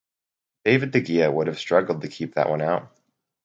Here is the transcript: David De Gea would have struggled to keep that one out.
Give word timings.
David 0.65 0.89
De 0.89 0.99
Gea 1.01 1.31
would 1.31 1.45
have 1.45 1.59
struggled 1.59 2.01
to 2.01 2.07
keep 2.07 2.33
that 2.33 2.49
one 2.49 2.63
out. 2.63 2.91